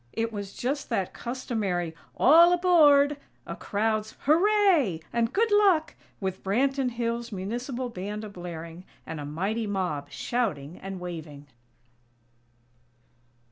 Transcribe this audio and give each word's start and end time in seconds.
It 0.13 0.33
was 0.33 0.55
just 0.55 0.89
that 0.89 1.13
customary 1.13 1.93
"All 2.17 2.51
aboard!!" 2.53 3.17
a 3.45 3.55
crowd's 3.55 4.15
"Hooray!!" 4.21 4.99
and 5.13 5.31
"Good 5.31 5.51
Luck!!", 5.51 5.93
with 6.19 6.43
Branton 6.43 6.89
Hills' 6.89 7.31
Municipal 7.31 7.87
Band 7.87 8.23
a 8.23 8.29
blaring, 8.29 8.83
and 9.05 9.19
a 9.19 9.25
mighty 9.25 9.67
mob 9.67 10.09
shouting 10.09 10.79
and 10.79 10.99
waving. 10.99 11.45